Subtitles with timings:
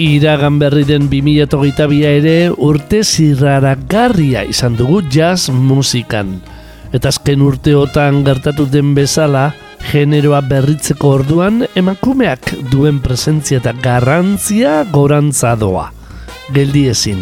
[0.00, 6.38] Iragan berri den 2008 ere urte zirraragarria izan dugu jazz musikan.
[6.96, 9.50] Eta azken urteotan gertatu den bezala,
[9.90, 15.90] generoa berritzeko orduan emakumeak duen presentzia eta garrantzia gorantza doa.
[16.56, 17.20] Geldi ezin.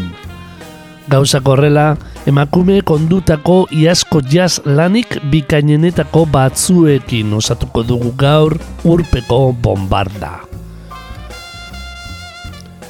[1.10, 1.96] Gauza korrela,
[2.30, 8.54] emakume kondutako iazko jazz lanik bikainenetako batzuekin osatuko dugu gaur
[8.86, 10.47] urpeko bombarda.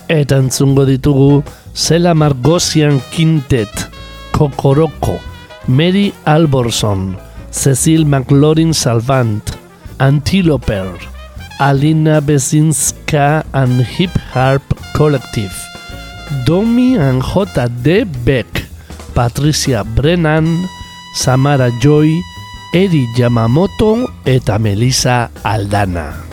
[0.09, 1.43] Eta entzungo ditugu
[1.77, 3.69] Zela Margosian Quintet,
[4.33, 5.19] Kokoroko,
[5.69, 7.17] Mary Alborson,
[7.51, 9.59] Cecil McLaurin Salvant,
[9.99, 10.97] Antiloper,
[11.61, 14.63] Alina Bezinska and Hip Harp
[14.97, 15.55] Collective,
[16.47, 18.05] Domi and J.D.
[18.25, 18.47] Beck,
[19.15, 20.47] Patricia Brennan,
[21.15, 22.09] Samara Joy,
[22.73, 26.28] Eri Yamamoto eta Melissa Aldana.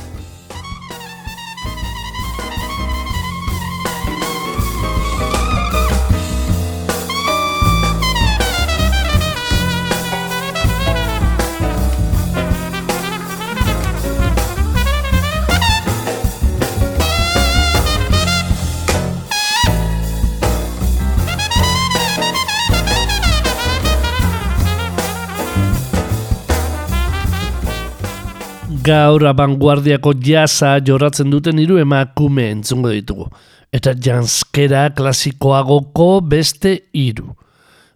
[28.86, 33.26] Gaur abanguardiako jasa jorratzen duten hiru emakume entzungo ditugu.
[33.74, 37.32] Eta janskera klasikoagoko beste hiru.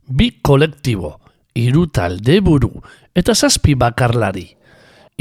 [0.10, 1.14] Bi kolektibo,
[1.56, 2.72] hiru talde buru,
[3.16, 4.48] eta zazpi bakarlari.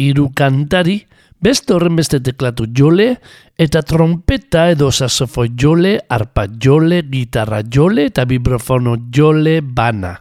[0.01, 1.03] Hiru kantari,
[1.45, 3.11] beste horren beste teklatu jole,
[3.59, 10.17] eta trompeta edo sasofo jole, arpa jole, gitarra jole, eta vibrofono jole bana.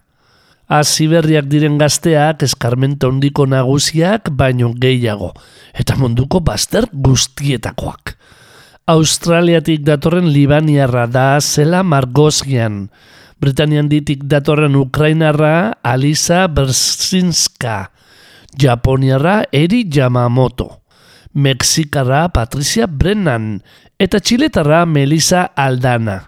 [0.68, 5.32] Aziberriak diren gazteak eskarmenta hondiko nagusiak baino gehiago,
[5.72, 8.18] eta munduko bazter guztietakoak.
[8.92, 12.90] Australiatik datorren Libaniarra da zela Margosgian,
[13.40, 17.92] Britanian ditik datorren Ukrainarra Alisa Bersinska,
[18.60, 20.82] Japoniarra Eri Yamamoto,
[21.32, 23.62] Mexikarra Patricia Brennan,
[24.00, 26.26] eta Txiletarra Melissa Aldana.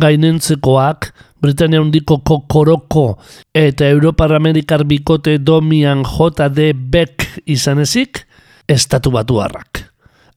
[0.00, 3.18] Gainentzekoak, Britania hundiko kokoroko
[3.56, 6.72] eta Europar Amerikar bikote domian J.D.
[6.74, 8.24] Beck izan ezik,
[8.68, 9.86] estatu batu harrak.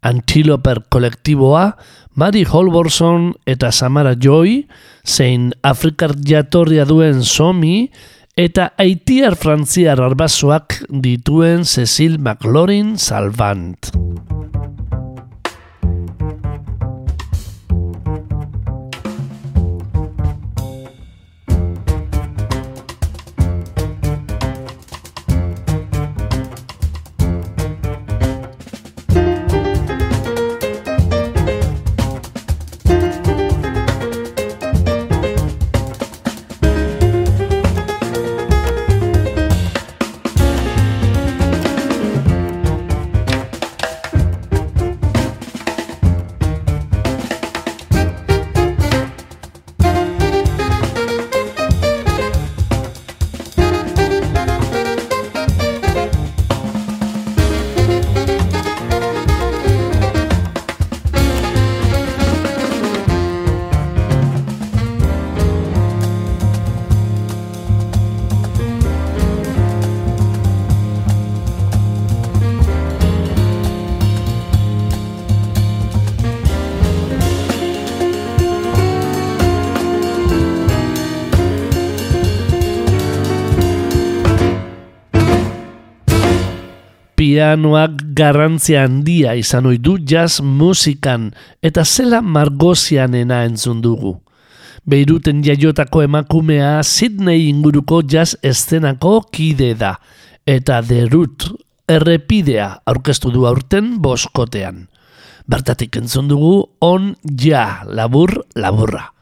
[0.04, 1.74] Antiloper kolektiboa,
[2.16, 4.66] Mari Holborson eta Samara Joy,
[5.08, 7.90] zein Afrikar jatorria duen Somi,
[8.36, 13.94] eta Haitiar Frantziar arbazoak dituen Cecil McLaurin Salvant.
[87.34, 91.32] Pianoak garrantzia handia izan ohi du jazz musikan
[91.66, 94.14] eta zela margozianena entzun dugu.
[94.86, 99.96] Beiruten jaiotako emakumea Sydney inguruko jazz eszenako kide da
[100.46, 101.48] eta derut
[101.90, 104.86] errepidea aurkeztu du aurten boskotean.
[105.50, 106.54] Bertatik entzun dugu
[106.86, 109.13] on ja labur laburra.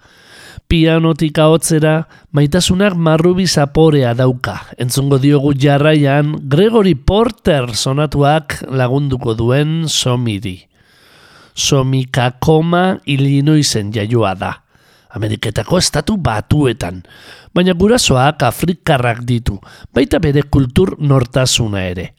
[0.71, 4.55] Pianotik ahotzera, maitasunak marrubi zaporea dauka.
[4.79, 10.61] Entzungo diogu jarraian, Gregory Porter sonatuak lagunduko duen somiri.
[11.51, 14.53] Somikakoma Illinoisen jaioa da.
[15.11, 17.01] Ameriketako estatu batuetan,
[17.51, 19.57] baina gurasoak afrikarrak ditu,
[19.91, 22.13] baita bere kultur nortasuna ere.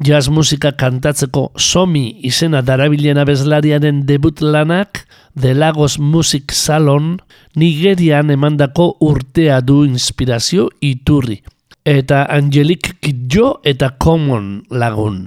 [0.00, 5.02] Jazz musika kantatzeko Somi izena darabilen abezlariaren debut lanak
[5.36, 7.18] The Lagos Music Salon
[7.54, 11.42] Nigerian emandako urtea du inspirazio iturri.
[11.84, 15.26] Eta Angelique Kidjo eta Common lagun.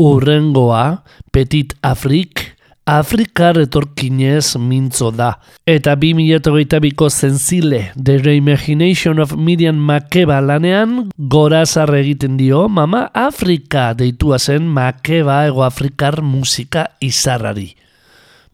[0.00, 2.47] Urrengoa Petit Afrik
[2.88, 5.34] Afrikar etorkinez mintzo da.
[5.68, 14.38] Eta 2008ko zenzile The Reimagination of Miriam Makeba lanean gorazar egiten dio mama Afrika deitua
[14.38, 17.74] zen Makeba ego Afrikar musika izarrari.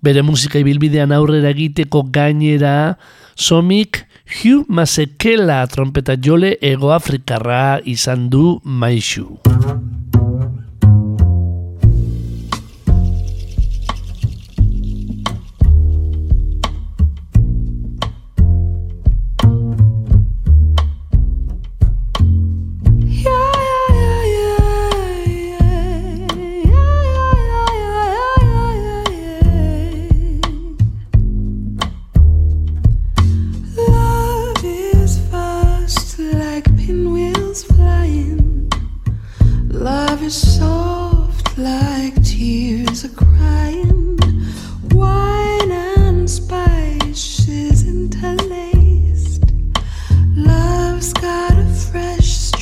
[0.02, 2.96] Bere musika ibilbidean aurrera egiteko gainera
[3.38, 8.58] somik Hugh Masekela trompeta jole ego Afrikarra izan du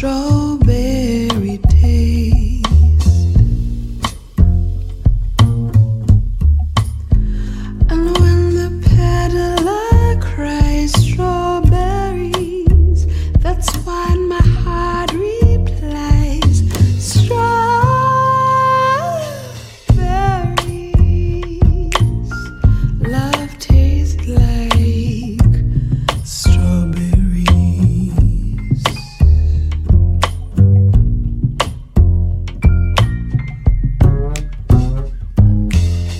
[0.02, 0.41] stroll.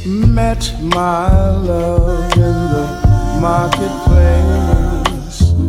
[0.06, 3.93] met my love in the marketplace.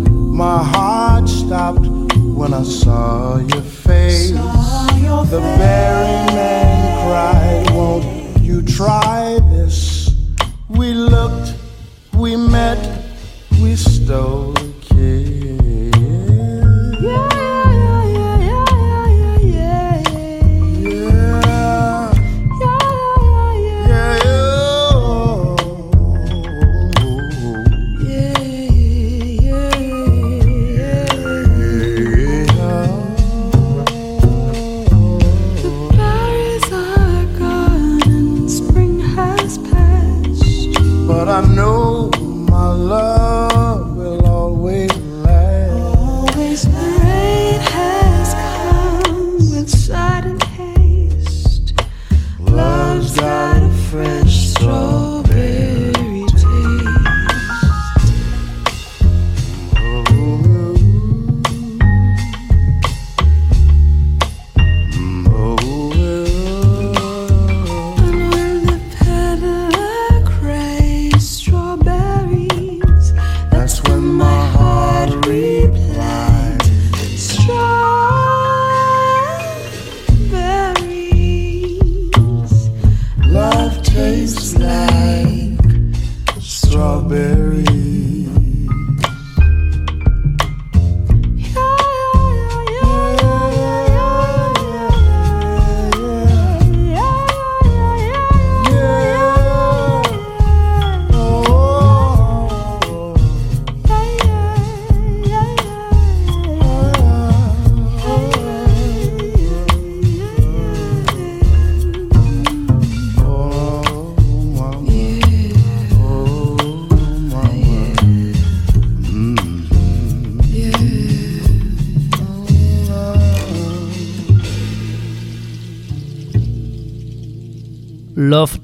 [0.10, 1.86] My heart stopped
[2.18, 4.32] when I saw your face.
[4.32, 8.06] The very man cried, Won't
[8.42, 10.10] you try this?
[10.68, 11.54] We looked,
[12.14, 13.04] we met,
[13.62, 15.43] we stole a kiss.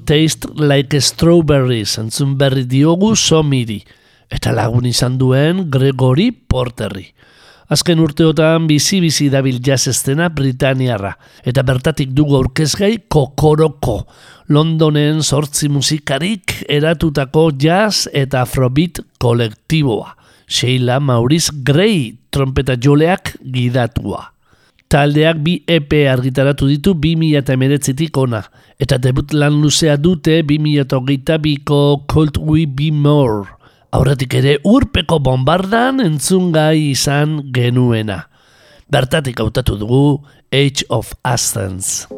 [0.04, 3.76] Taste Like Strawberries entzun berri diogu somiri,
[4.26, 7.04] eta lagun izan duen Gregory Porterri.
[7.70, 11.12] Azken urteotan bizi-bizi dabil jazz estena Britaniarra,
[11.46, 14.00] eta bertatik dugu aurkezgai Kokoroko,
[14.50, 20.16] Londonen sortzi musikarik eratutako jazz eta afrobeat kolektiboa.
[20.50, 24.32] Sheila Maurice Gray trompeta joleak gidatua.
[24.90, 28.40] Taldeak bi EP argitaratu ditu 2008tik ona,
[28.74, 31.78] eta debut lan luzea dute 2008ko
[32.10, 33.46] Cold We Be More.
[33.94, 38.24] Aurretik ere urpeko bombardan entzungai izan genuena.
[38.90, 40.18] Bertatik hautatu dugu
[40.50, 42.08] Age of Athens.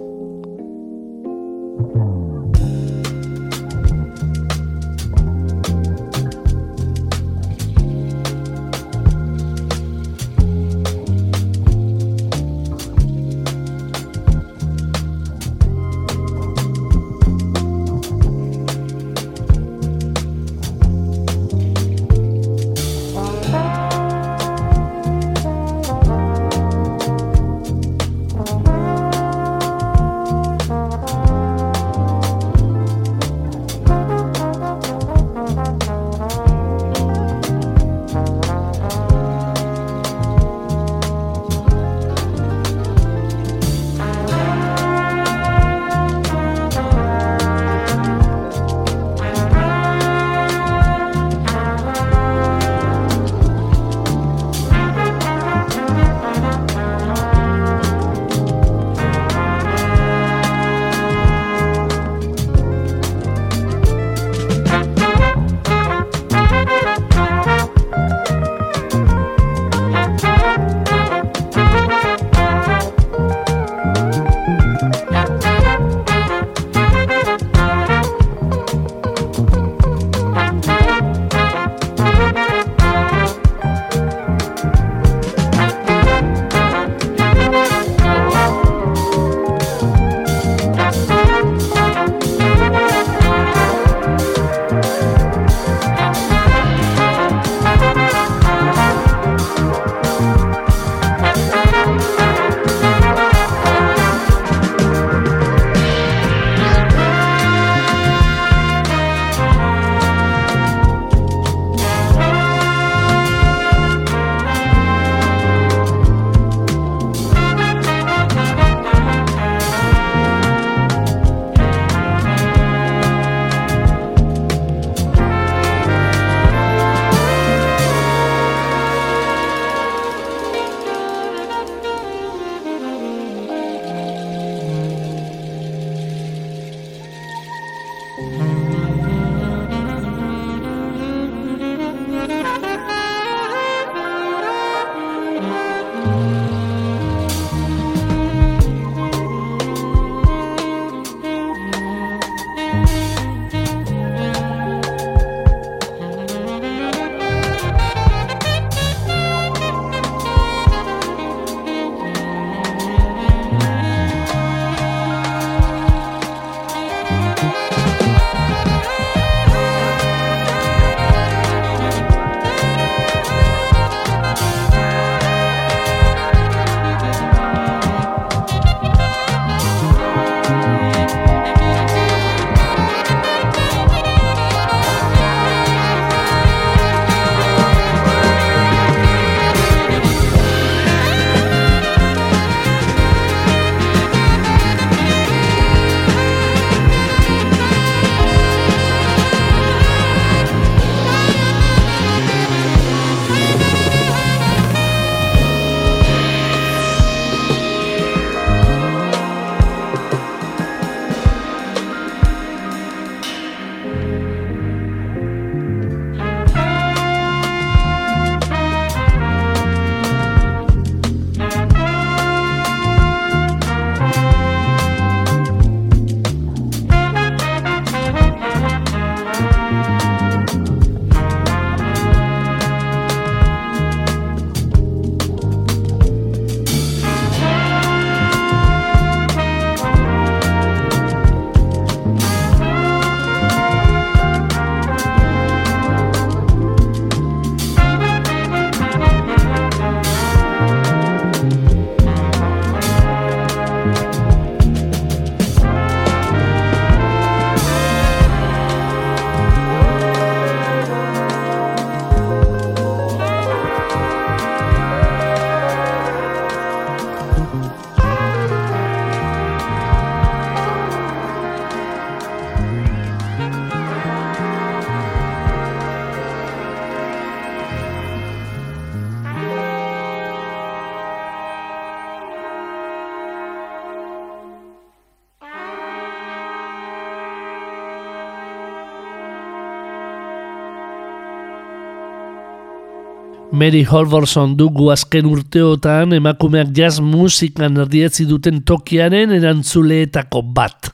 [293.62, 300.88] Mary Holvorson dugu azken urteotan emakumeak jazz musikan erdietzi duten tokiaren erantzuleetako bat.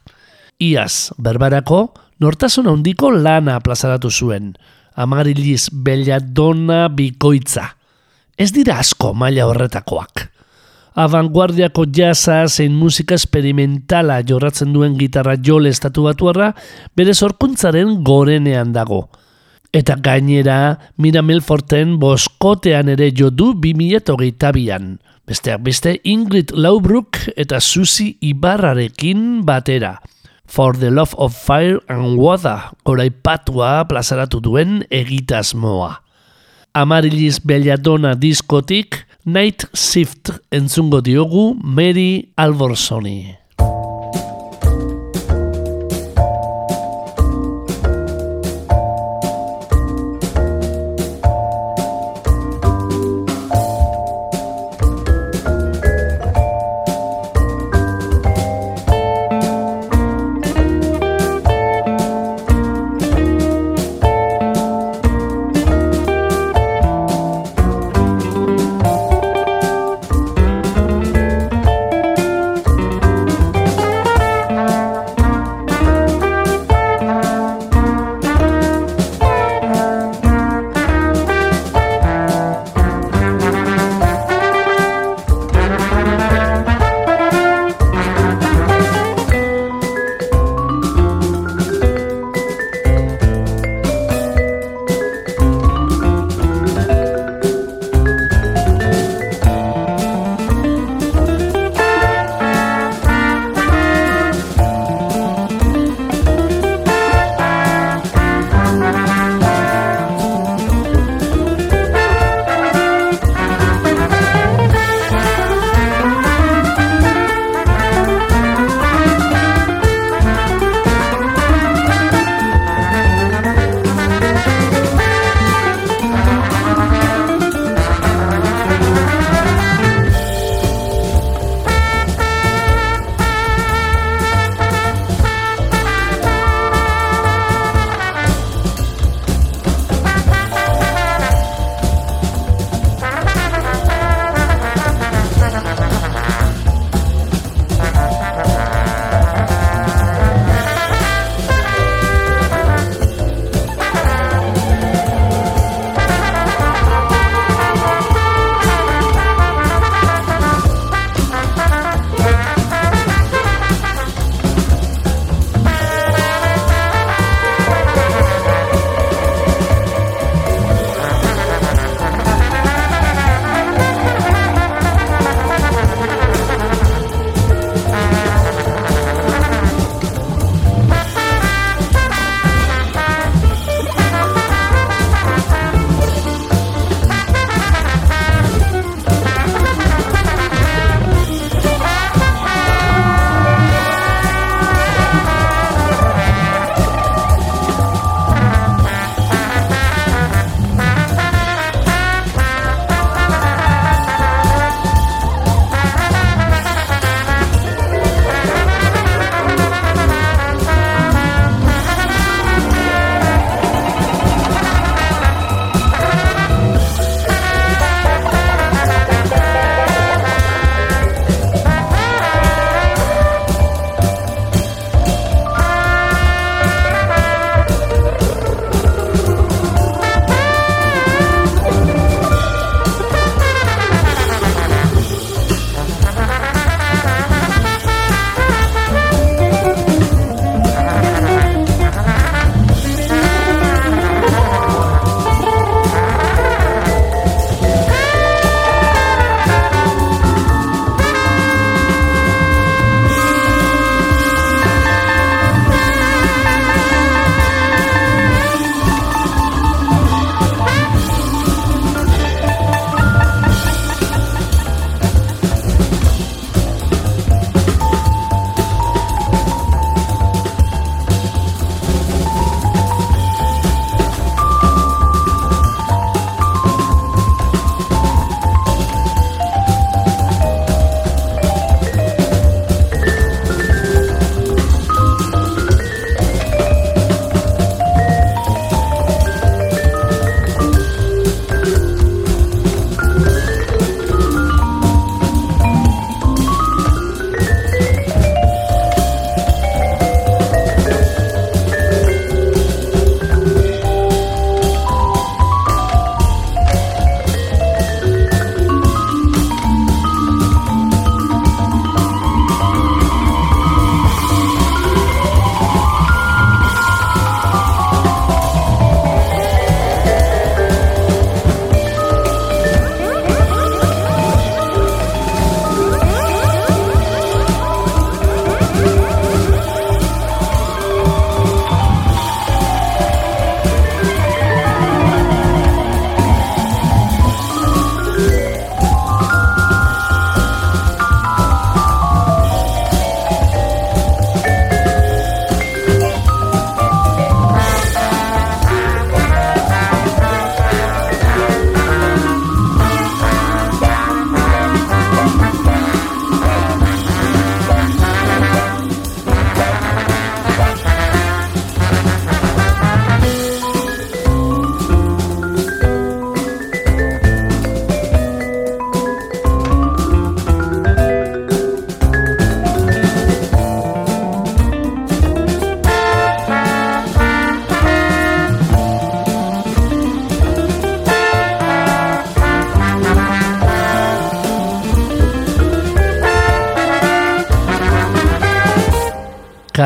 [0.61, 1.79] Iaz, berbarako,
[2.21, 4.51] nortasun handiko lana plazaratu zuen.
[5.01, 7.65] Amariliz belladona bikoitza.
[8.37, 10.27] Ez dira asko maila horretakoak.
[11.07, 16.51] Avanguardiako jazza zein musika esperimentala jorratzen duen gitarra jole estatu batuarra,
[16.93, 19.07] bere zorkuntzaren gorenean dago.
[19.73, 24.97] Eta gainera, Mira Melforten boskotean ere jo du 2008an.
[25.29, 29.99] Besteak beste Ingrid Laubrook eta Susi Ibarrarekin batera.
[30.49, 35.99] For the Love of Fire and Water, orai patua plazaratu duen egitasmoa.
[36.73, 43.48] Amariliz Belladona diskotik, Night Shift entzungo diogu Mary Alvorsoni.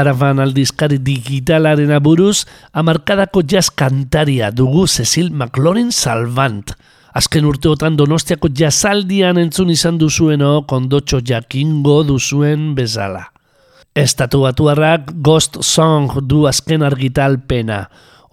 [0.02, 2.42] Caravan aldizkari digitalaren aburuz,
[2.74, 6.72] amarkadako jazz kantaria dugu Cecil McLaurin Salvant.
[7.14, 13.28] Azken urteotan donostiako jazaldian entzun izan duzueno kondotxo jakingo duzuen bezala.
[13.94, 17.84] Estatu batuarrak Ghost Song du azken argitalpena,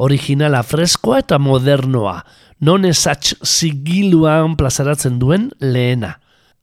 [0.02, 2.24] originala freskoa eta modernoa,
[2.66, 6.16] non esatx zigiluan plazaratzen duen lehena.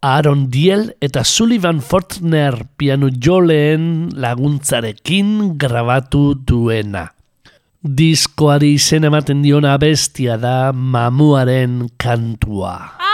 [0.03, 7.13] Aaron Diel eta Sullivan Fortner piano joleen laguntzarekin grabatu duena.
[7.83, 12.91] Diskoari izen ematen diona bestia da mamuaren kantua.
[13.01, 13.13] I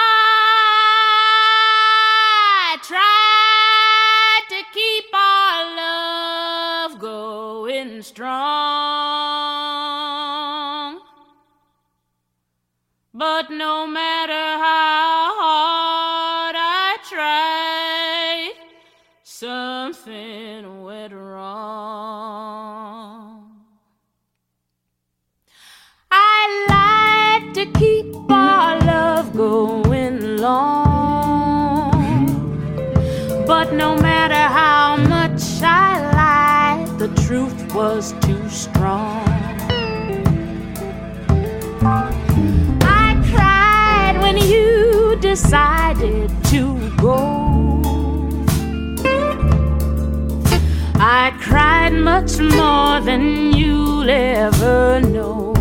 [2.82, 8.42] tried to keep our love going strong.
[13.14, 14.91] But no matter how
[33.76, 39.24] no matter how much I lied, the truth was too strong.
[42.82, 47.18] I cried when you decided to go.
[50.96, 55.52] I cried much more than you'll ever know.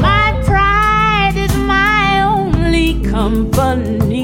[0.00, 4.17] My pride is my only company.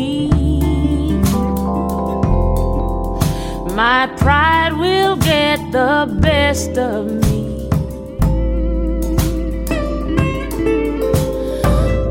[3.97, 7.69] My pride will get the best of me.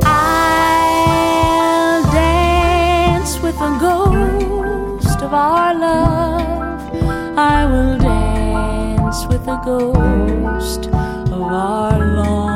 [0.01, 7.37] I'll dance with the ghost of our love.
[7.37, 10.85] I will dance with the ghost
[11.35, 12.52] of our long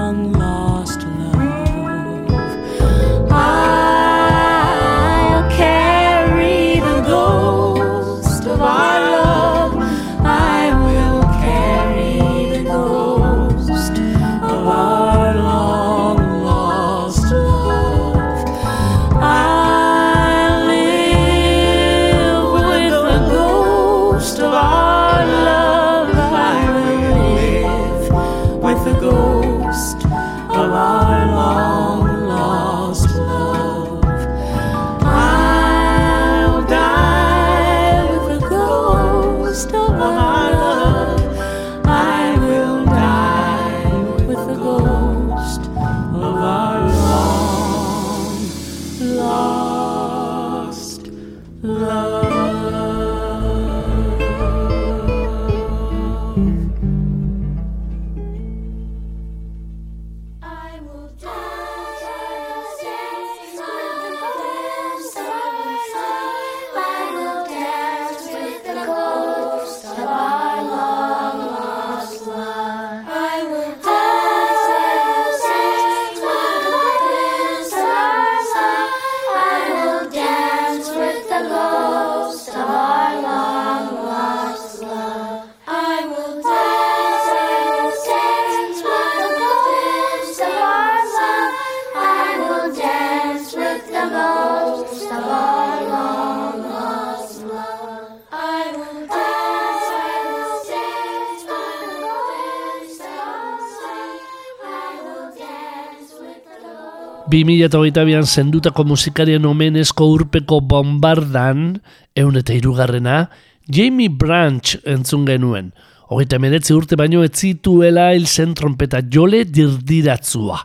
[107.28, 111.74] 2008an zendutako musikarien omenezko urpeko bombardan,
[112.16, 113.26] eun eta irugarrena,
[113.68, 115.74] Jamie Branch entzun genuen.
[116.08, 120.62] Hogeita meretzi urte baino ez zituela hil zen trompeta jole dirdiratzua.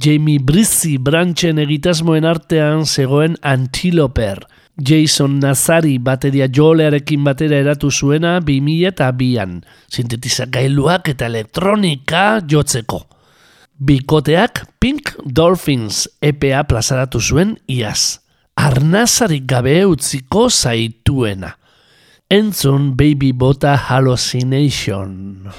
[0.00, 4.40] Jamie Brizzi Branchen egitasmoen artean zegoen Antiloper.
[4.80, 9.60] Jason Nazari bateria jolearekin batera eratu zuena 2000 eta bian,
[9.92, 13.04] sintetizagailuak eta elektronika jotzeko.
[13.78, 18.20] Bikoteak Pink Dolphins EPA plazaratu zuen iaz.
[18.54, 21.56] Arnazarik gabe utziko zaituena.
[22.30, 25.50] Entzun Baby Bota Hallucination.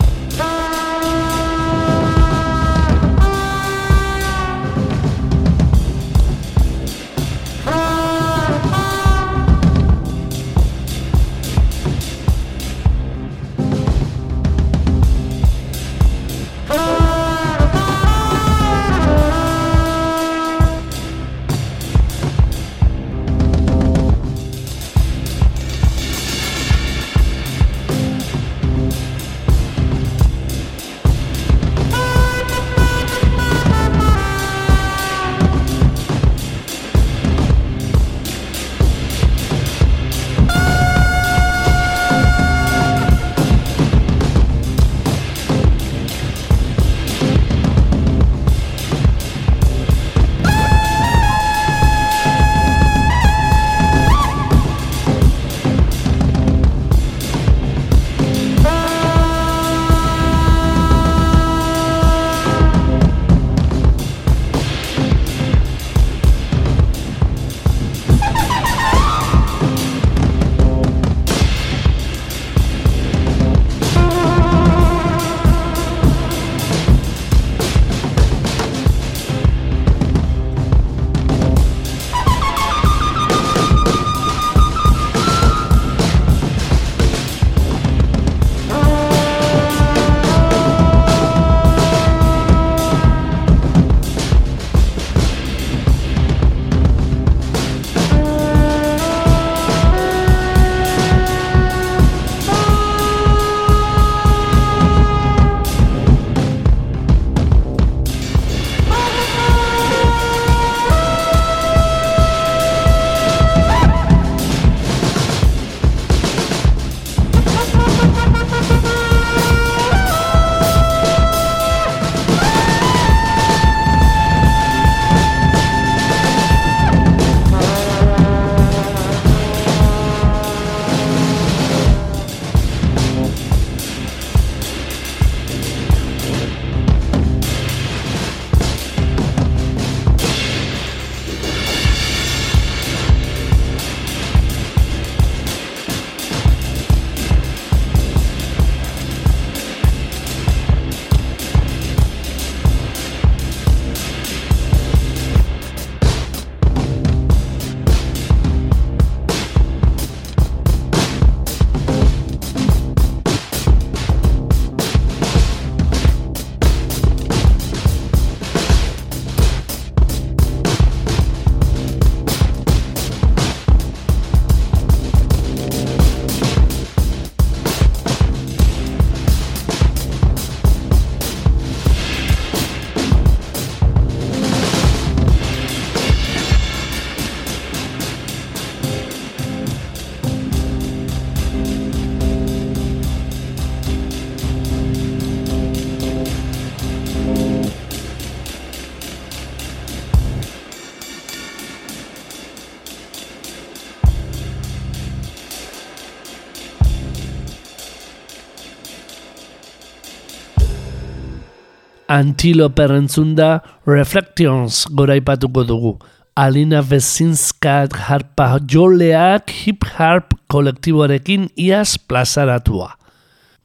[212.07, 215.97] Antiloper entzunda Reflections goraipatuko dugu.
[216.35, 222.91] Alina Vezinska harpa joleak hip harp kolektiboarekin iaz plazaratua.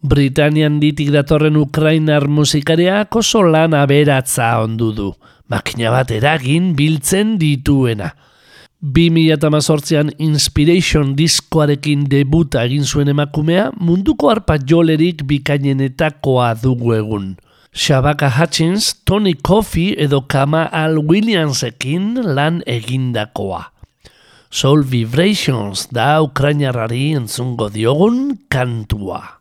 [0.01, 5.13] Britanian ditik datorren Ukrainar musikariak oso lan aberatza ondu du.
[5.51, 8.15] Makina bat eragin biltzen dituena.
[8.81, 17.35] 2018an Inspiration diskoarekin debuta egin zuen emakumea munduko harpa jolerik bikainenetakoa dugu egun.
[17.73, 23.71] Shabaka Hutchins, Tony Coffey edo Kama Al Williamsekin lan egindakoa.
[24.51, 29.39] Soul Vibrations da Ukrainarrari entzungo diogun kantua.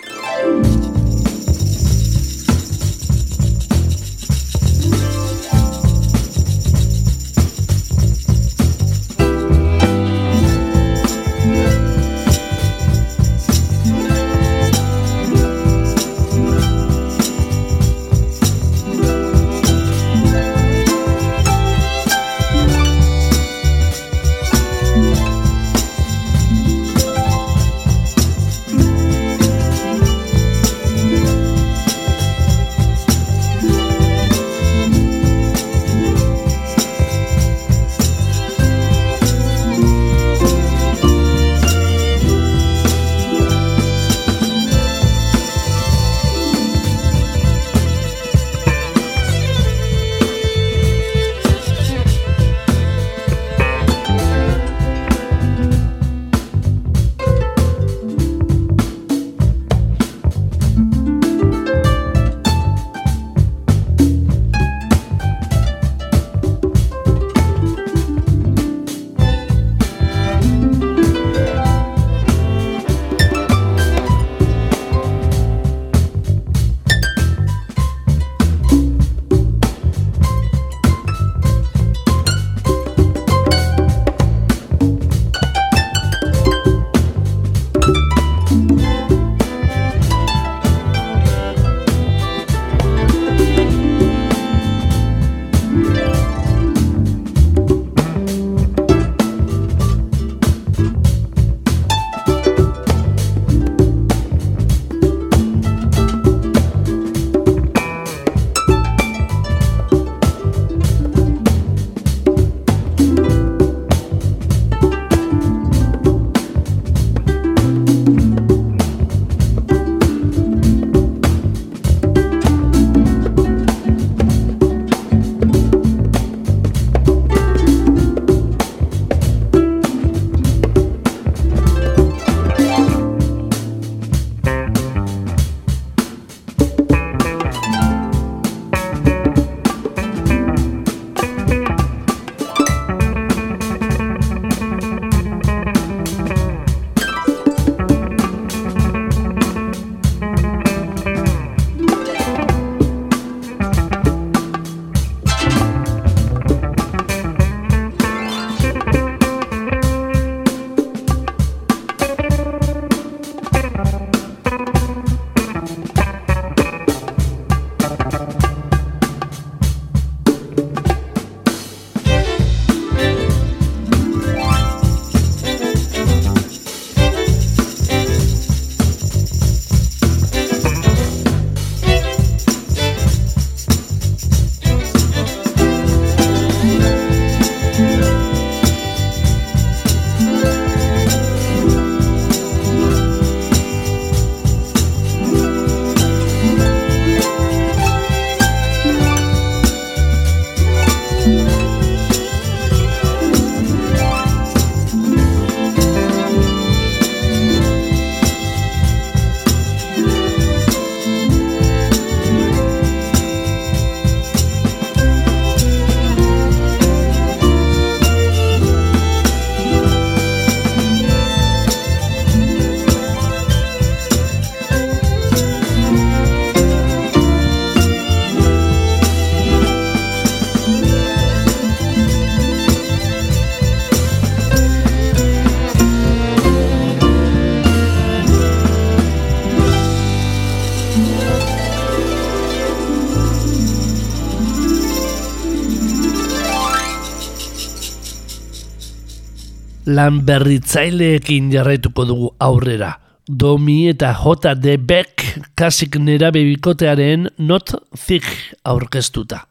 [249.99, 252.93] Lan berritzaileekin jarraituko dugu aurrera.
[253.41, 254.77] Domi eta J.D.
[254.87, 255.25] Beck
[255.59, 257.73] kasik nerabe bikotearen Not
[258.05, 259.43] Thick aurkeztuta.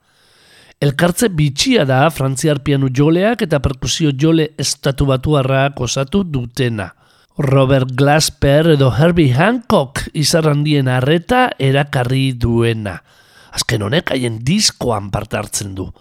[0.81, 6.89] Elkartze bitxia da frantziar pianu joleak eta perkusio jole estatu batuarrak osatu dutena.
[7.37, 12.97] Robert Glasper edo Herbie Hancock izarrandien arreta erakarri duena.
[13.55, 15.91] Azken honek haien diskoan parte hartzen du.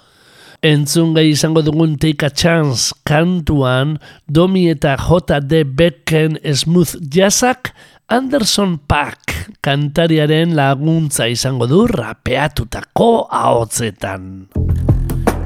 [0.58, 5.62] Entzun gai izango dugun Take a Chance kantuan Domi eta J.D.
[5.78, 7.70] Becken Smooth Jazzak
[8.10, 14.48] Anderson Paak kantariaren laguntza izango du rapeatutako ahotzetan.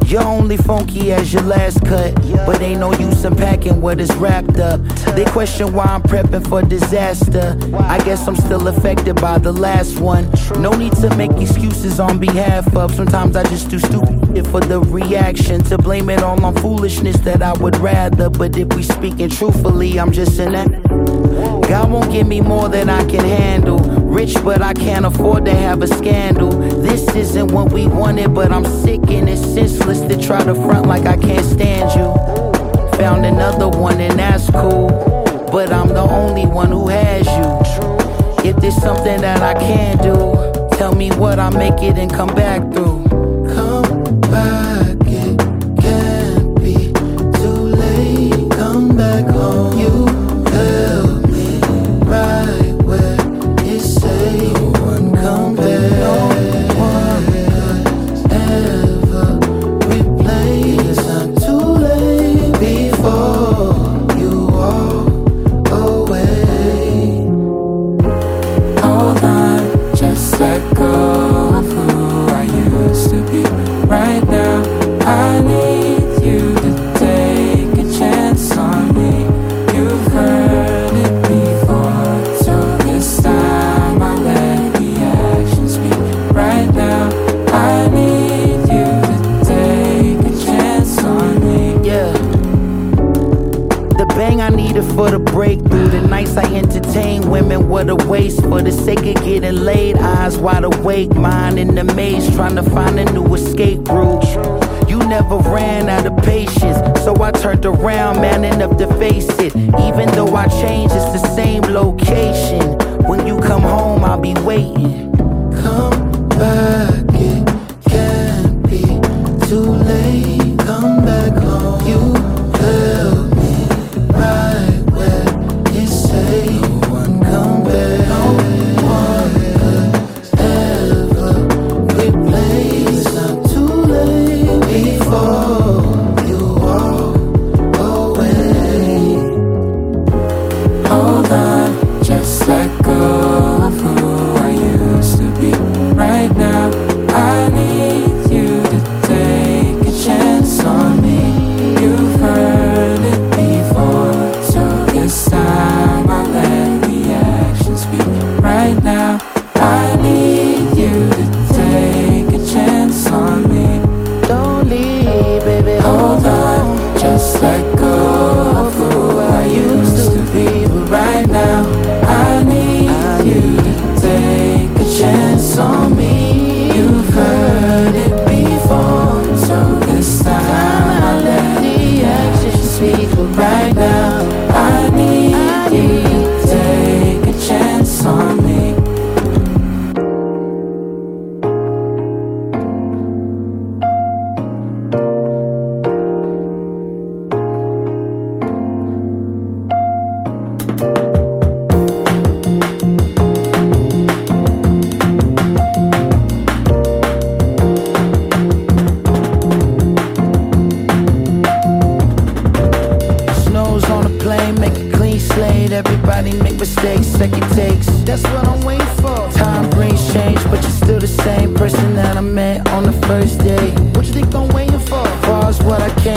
[0.07, 2.15] You're only funky as your last cut,
[2.47, 4.81] but ain't no use unpacking what is wrapped up.
[5.15, 7.57] They question why I'm prepping for disaster.
[7.77, 10.31] I guess I'm still affected by the last one.
[10.59, 12.95] No need to make excuses on behalf of.
[12.95, 17.43] Sometimes I just do stupid for the reaction to blame it all on foolishness that
[17.43, 18.31] I would rather.
[18.31, 20.89] But if we speaking truthfully, I'm just an act.
[21.69, 23.79] God won't give me more than I can handle.
[23.79, 26.51] Rich, but I can't afford to have a scandal.
[26.51, 30.87] This isn't what we wanted, but I'm sick and it's senseless to try to front
[30.87, 32.99] like I can't stand you.
[32.99, 34.89] Found another one, and that's cool.
[35.53, 38.49] But I'm the only one who has you.
[38.49, 42.35] If there's something that I can do, tell me what I make it and come
[42.35, 43.02] back through.
[49.25, 49.52] go.
[102.33, 104.25] Trying to find a new escape route.
[104.89, 109.55] You never ran out of patience, so I turned around, man enough to face it.
[109.57, 112.79] Even though I changed, it's the same location.
[113.07, 115.12] When you come home, I'll be waiting.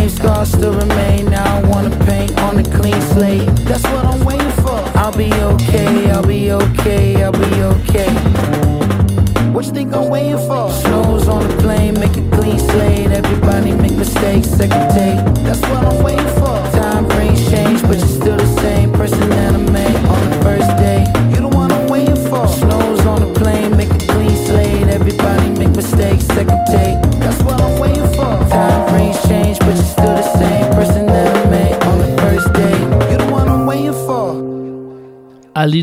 [0.05, 1.25] What I came, scars still remain.
[1.25, 1.44] Now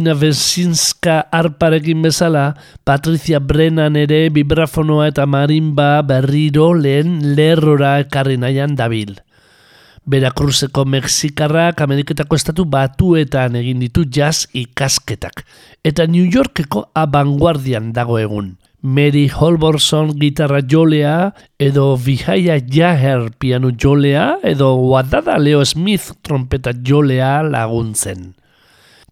[0.02, 8.74] Alina Vesinska arparekin bezala, Patricia Brennan ere vibrafonoa eta marimba berriro lehen lerrora ekarri nahian
[8.74, 9.14] dabil.
[10.02, 15.44] Berakruzeko Mexikarrak Ameriketako estatu batuetan egin ditu jazz ikasketak.
[15.86, 18.56] Eta New Yorkeko abanguardian dago egun.
[18.82, 21.30] Mary Holborson gitarra jolea,
[21.62, 28.32] edo Vihaya Jaher piano jolea, edo Wadada Leo Smith trompeta jolea laguntzen.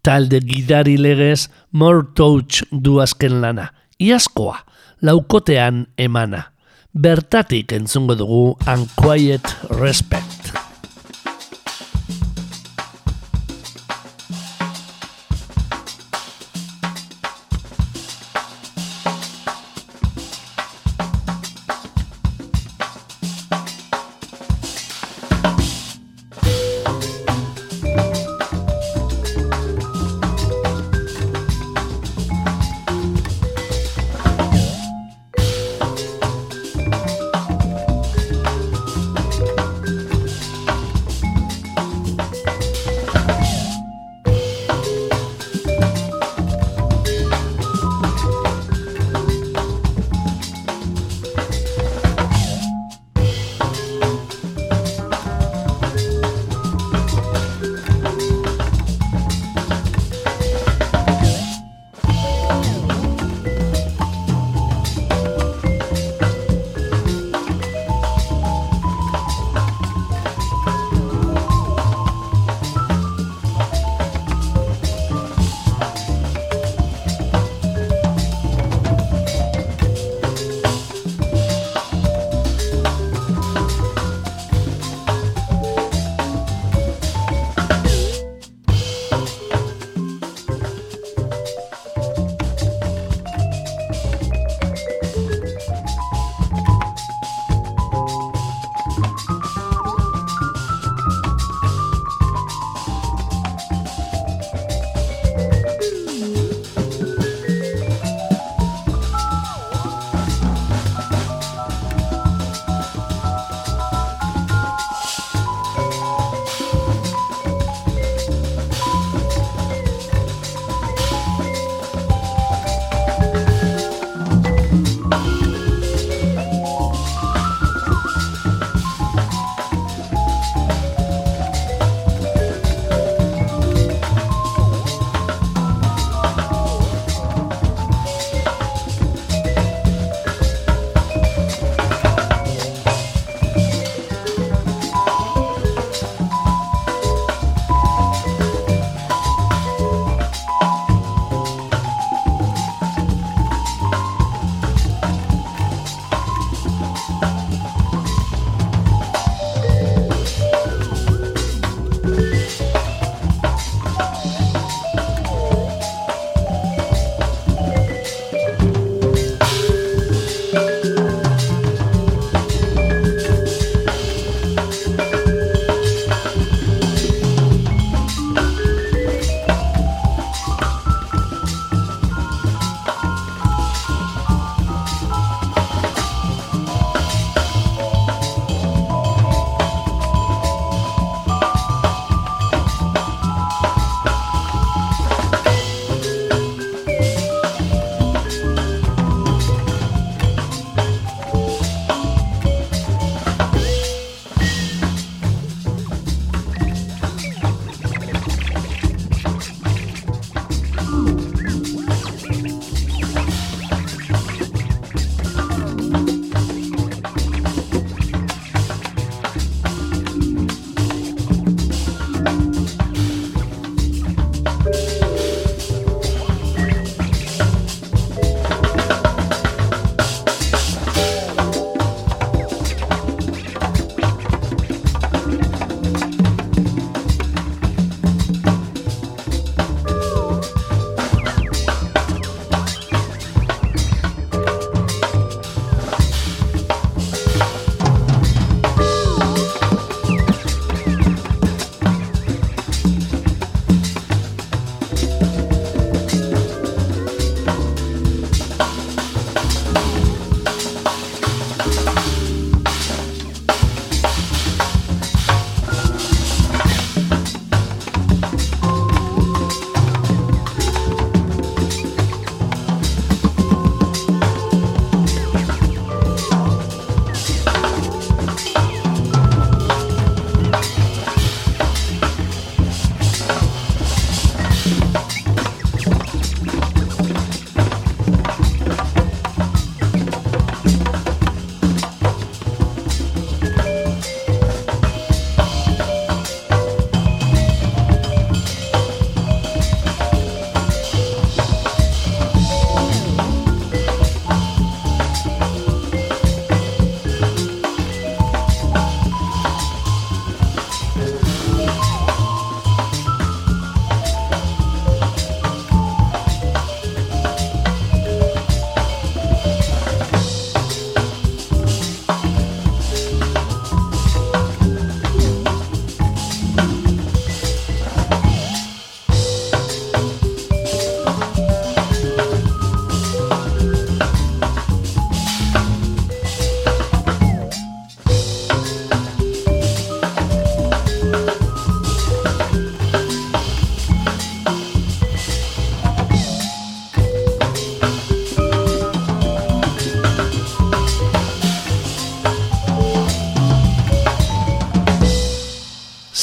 [0.01, 3.69] Talde gidari legez More Touch du azken lana.
[4.01, 4.57] Iazkoa,
[5.01, 6.47] laukotean emana.
[6.91, 10.60] Bertatik entzungo dugu Unquiet Respect.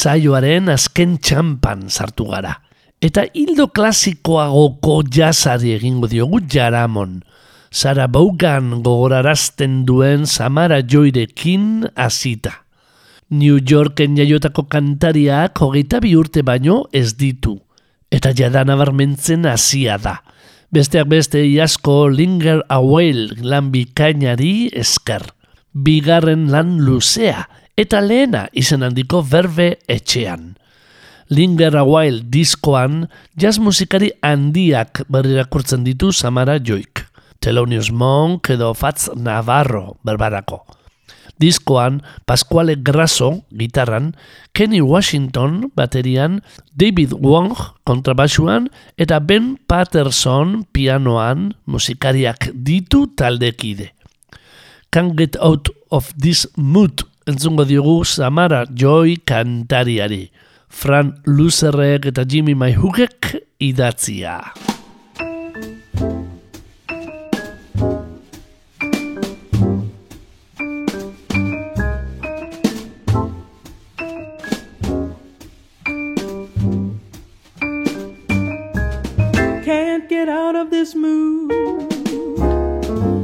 [0.09, 2.55] Zaioaren azken txampan sartu gara.
[3.05, 7.19] Eta hildo klasikoagoko jazari egingo diogu jaramon.
[7.69, 12.55] Sara Baugan gogorarazten duen Samara Joirekin hasita.
[13.29, 17.59] New Yorken jaiotako kantariak hogeita bi urte baino ez ditu.
[18.09, 20.23] Eta jada nabarmentzen hasia da.
[20.73, 25.35] Besteak beste iasko Linger a Whale lan bikainari esker.
[25.77, 27.45] Bigarren lan luzea
[27.79, 30.57] eta lehena izen handiko berbe etxean.
[31.31, 33.05] Linger a While diskoan
[33.39, 37.05] jazz musikari handiak berrirakurtzen ditu Samara Joik.
[37.39, 40.64] Thelonious Monk edo Fats Navarro berbarako.
[41.39, 44.16] Diskoan Pasquale Grasso gitarran,
[44.53, 46.43] Kenny Washington baterian,
[46.74, 47.55] David Wong
[47.87, 48.66] kontrabasuan
[48.99, 53.95] eta Ben Patterson pianoan musikariak ditu taldekide.
[54.91, 60.31] Can't get out of this mood entzungo diogu Samara Joy kantariari.
[60.68, 64.41] Fran Luzerrek eta Jimmy Maihugek idatzia.
[79.64, 81.53] Can't get out of this mood.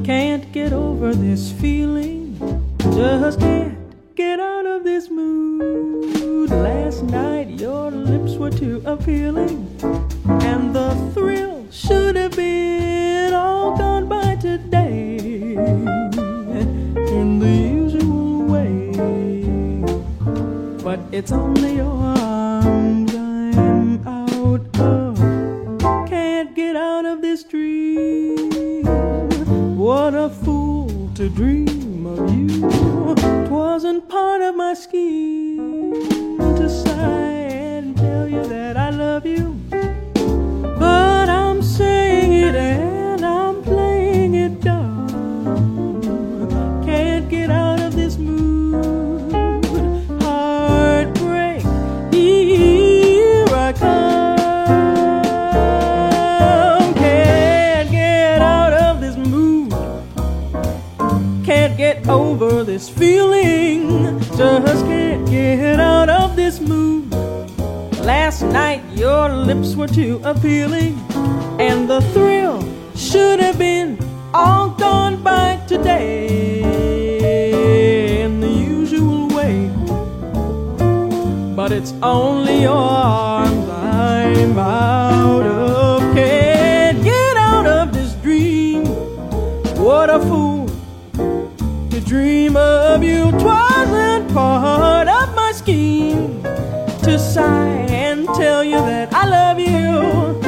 [0.05, 2.37] Can't get over this feeling.
[2.95, 3.74] Just can't
[4.15, 6.49] get out of this mood.
[6.51, 9.69] Last night your lips were too appealing.
[10.25, 15.19] And the thrill should have been all gone by today.
[17.19, 18.93] In the usual way.
[20.85, 25.19] But it's only your arms I'm out of
[26.09, 28.85] can't get out of this dream.
[29.77, 33.34] What a fool to dream of you.
[33.85, 36.24] Twasn't part of my scheme
[61.95, 64.19] get over this feeling.
[64.37, 67.11] Just can't get out of this mood.
[68.01, 70.99] Last night your lips were too appealing,
[71.59, 72.63] and the thrill
[72.95, 73.99] should have been
[74.33, 76.63] all gone by today
[78.23, 79.71] in the usual way.
[81.55, 85.04] But it's only your arms I'm out
[94.35, 96.43] part of my scheme
[97.05, 100.41] to sigh and tell you that I love you.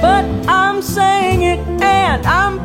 [0.00, 2.63] But I'm saying it and I'm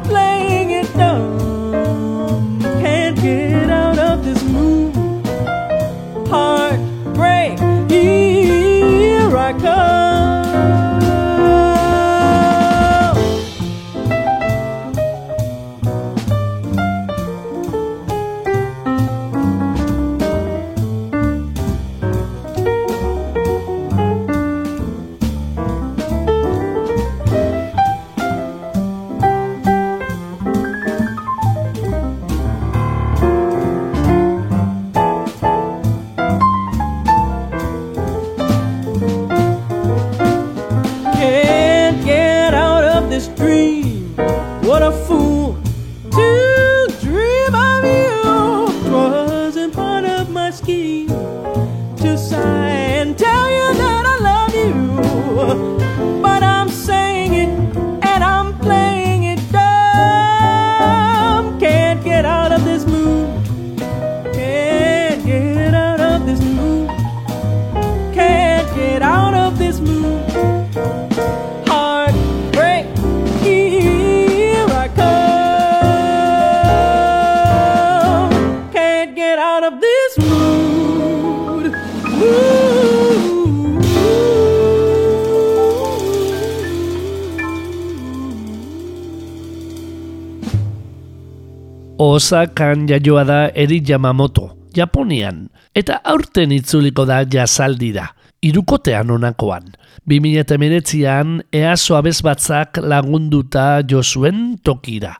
[92.19, 98.09] Osakan jaioa da Eri Yamamoto, Japonian, eta aurten itzuliko da jazaldira,
[98.41, 99.73] irukotean onakoan.
[100.09, 105.17] 2008an EASO abez batzak lagunduta jo zuen tokira.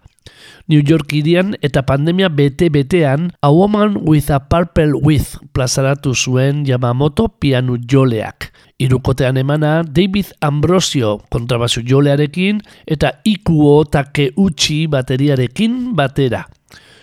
[0.70, 7.28] New York irian eta pandemia bete-betean A Woman with a Purple With plazaratu zuen Yamamoto
[7.28, 8.54] pianu joleak.
[8.80, 16.46] Irukotean emana David Ambrosio kontrabasu jolearekin eta Ikuo Takeuchi bateriarekin batera.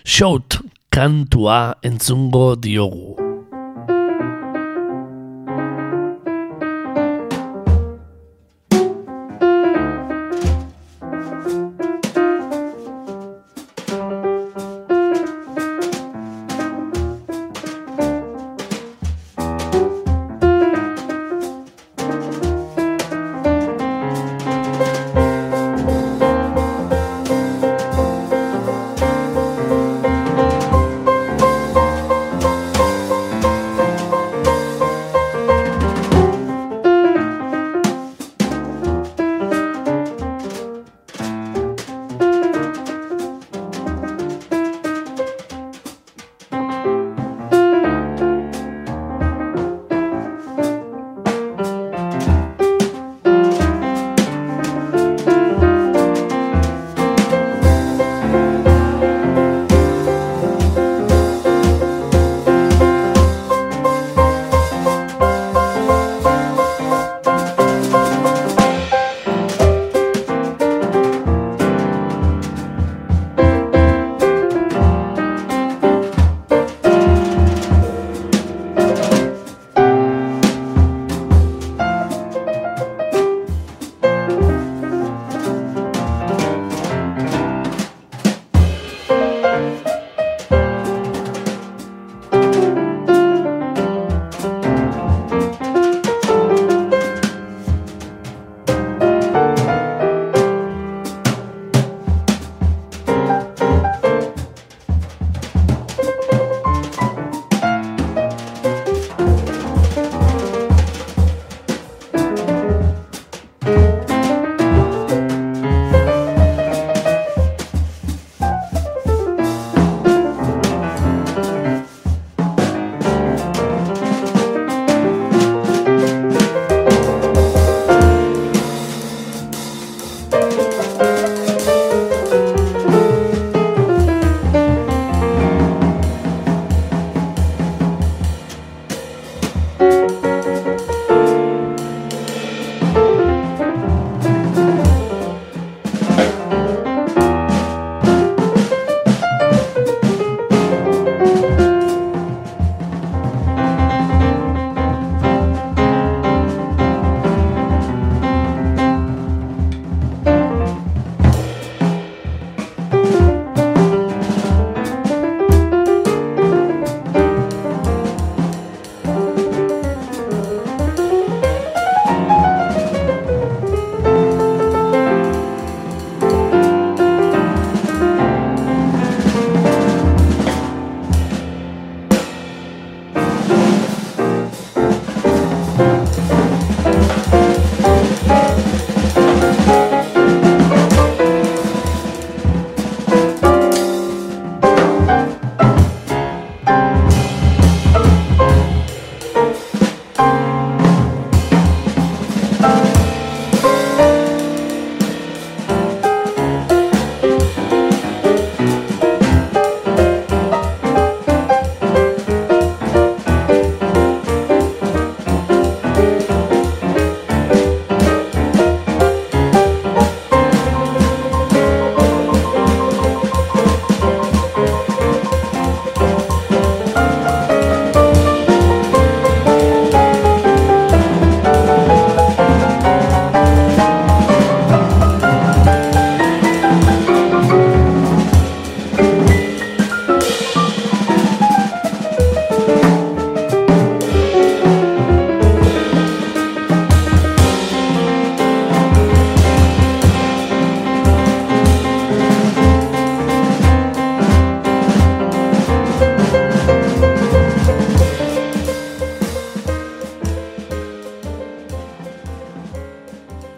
[0.07, 3.26] Shout kantua entzungo diogu.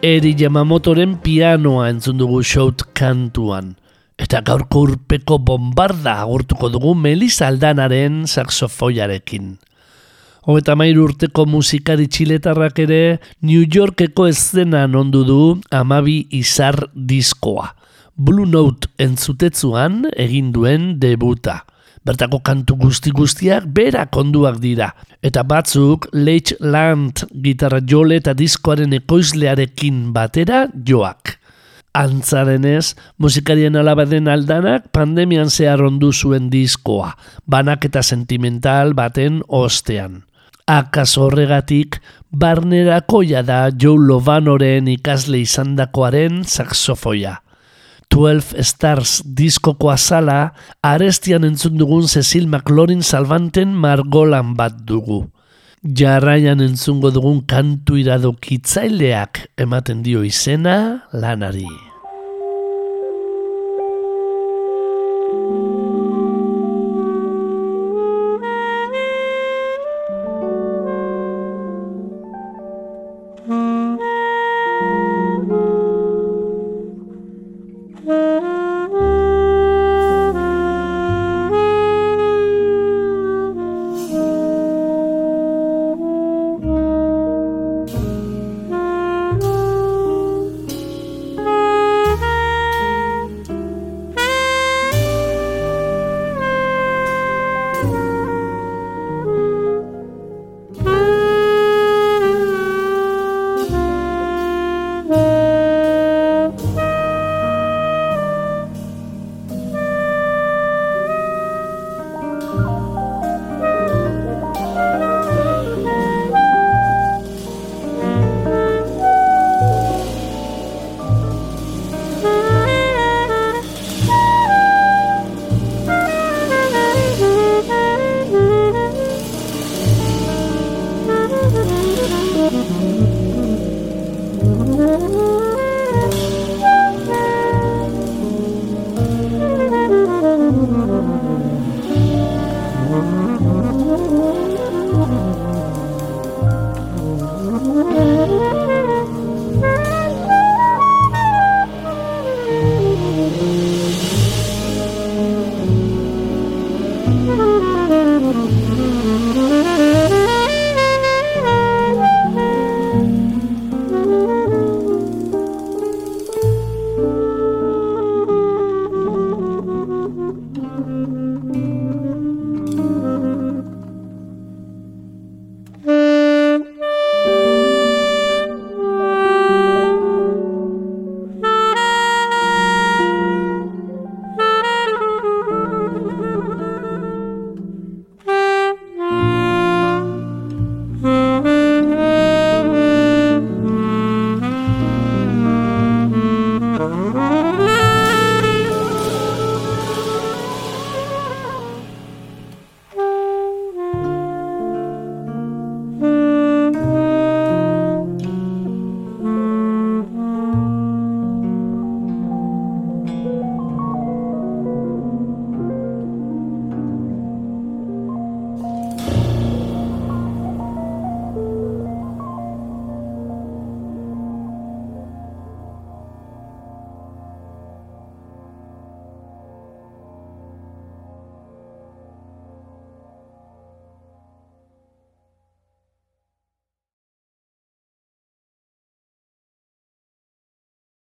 [0.09, 3.75] Eri Yamamotoren pianoa entzun dugu shout kantuan.
[4.17, 9.51] Eta gaurko urpeko bombarda agurtuko dugu Melisa Aldanaren saxofoiarekin.
[10.49, 13.03] Hogeta mairu urteko musikari txiletarrak ere
[13.43, 15.41] New Yorkeko eszenan ondu du
[15.77, 17.75] amabi izar diskoa.
[18.17, 21.67] Blue Note entzutetzuan egin duen debuta.
[22.09, 24.95] Bertako kantu guzti guztiak berak onduak dira.
[25.21, 31.35] Eta batzuk Leitch Land gitarra jole eta diskoaren ekoizlearekin batera joak.
[31.99, 37.11] Antzarenez, musikarien alabaden aldanak pandemian zehar ondu zuen diskoa,
[37.45, 40.23] banak eta sentimental baten ostean.
[40.69, 41.99] Akas horregatik,
[42.33, 47.37] barnerakoia da Joe Lovanoren ikasle izandakoaren saxofoia.
[48.13, 55.27] 12 Stars diskoko azala, arestian entzun dugun Cecil McLaurin salvanten margolan bat dugu.
[55.83, 61.88] Jarraian entzungo dugun kantu iradokitzaileak ematen dio izena lanari.